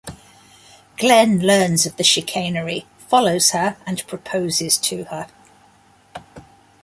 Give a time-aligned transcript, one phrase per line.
[0.97, 5.27] Glenn learns of the chicanery, follows her and proposes to her.